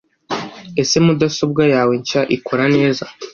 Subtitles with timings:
[0.81, 3.05] Ese mudasobwa yawe nshya ikora neza?